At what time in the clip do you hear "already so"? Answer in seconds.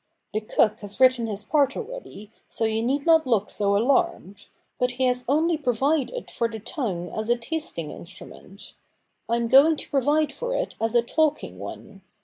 1.77-2.63